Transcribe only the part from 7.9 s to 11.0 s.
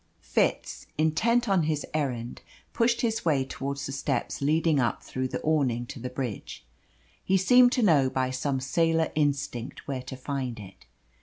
by some sailor instinct where to find it.